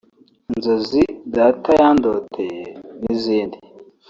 [0.51, 1.01] Inzozi
[1.35, 2.65] data Yandoteye
[3.01, 3.57] n’izindi